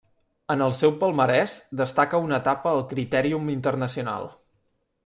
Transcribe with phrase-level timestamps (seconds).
[0.53, 4.33] En el seu palmarès destaca una etapa al Critèrium Internacional.